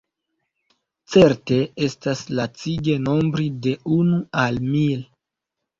[1.15, 5.11] Certe estas lacige nombri de unu al mil.